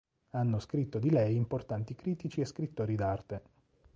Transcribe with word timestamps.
Hanno 0.31 0.57
scritto 0.57 0.97
di 0.97 1.11
lei 1.11 1.35
importanti 1.35 1.93
critici 1.93 2.41
e 2.41 2.45
scrittori 2.45 2.95
d'arte. 2.95 3.43